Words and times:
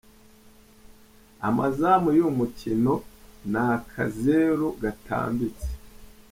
Amazamu 1.47 2.07
y'uyu 2.17 2.37
mukino 2.39 2.93
ni 3.51 3.59
akazeru 3.73 4.67
Gatambitse. 4.81 5.69